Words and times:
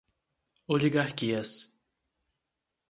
Oligarquias 0.75 1.77